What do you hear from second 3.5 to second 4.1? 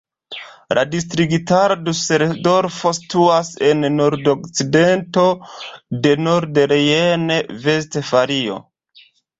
en la